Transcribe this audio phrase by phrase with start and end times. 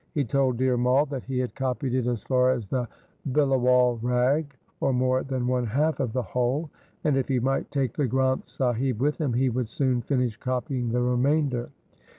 [0.15, 2.87] He told Dhir Mai that he had copied it as far as the
[3.31, 6.71] Bilawal Rag, or more than one half of the whole,
[7.03, 10.89] and, if he might take the Granth Sahib with him, he would soon finish copying
[10.91, 11.69] the remainder.